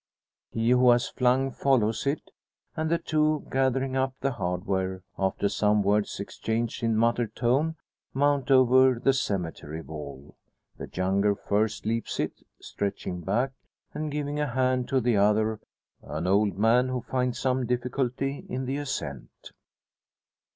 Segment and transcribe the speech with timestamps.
[0.49, 2.31] He who has flung follows it;
[2.75, 7.75] and the two gathering up the hardware, after some words exchanged in muttered tone,
[8.11, 10.35] mount over the cemetery wall.
[10.75, 13.51] The younger first leaps it, stretching back,
[13.93, 15.59] and giving a hand to the other
[16.01, 19.51] an old man, who finds some difficulty in the ascent.